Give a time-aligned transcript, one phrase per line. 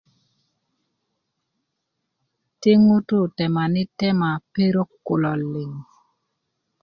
[2.59, 5.71] ti ŋutu temani tema perok kulo liŋ